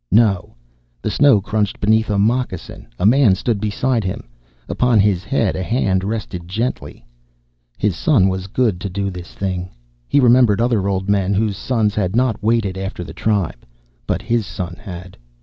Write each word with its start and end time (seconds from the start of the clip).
No. 0.09 0.55
The 1.03 1.11
snow 1.11 1.41
crunched 1.41 1.79
beneath 1.79 2.09
a 2.09 2.17
moccasin; 2.17 2.87
a 2.97 3.05
man 3.05 3.35
stood 3.35 3.61
beside 3.61 4.03
him; 4.03 4.27
upon 4.67 4.99
his 4.99 5.23
head 5.23 5.55
a 5.55 5.61
hand 5.61 6.03
rested 6.03 6.47
gently. 6.47 7.05
His 7.77 7.95
son 7.95 8.27
was 8.27 8.47
good 8.47 8.81
to 8.81 8.89
do 8.89 9.11
this 9.11 9.31
thing. 9.35 9.69
He 10.07 10.19
remembered 10.19 10.59
other 10.59 10.87
old 10.87 11.07
men 11.07 11.35
whose 11.35 11.55
sons 11.55 11.93
had 11.93 12.15
not 12.15 12.41
waited 12.41 12.79
after 12.79 13.03
the 13.03 13.13
tribe. 13.13 13.63
But 14.07 14.23
his 14.23 14.43
son 14.47 14.75
had. 14.81 15.17